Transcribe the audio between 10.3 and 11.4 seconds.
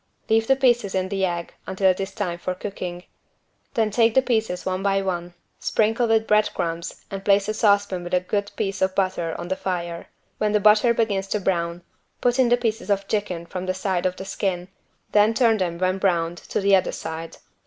When the butter begins to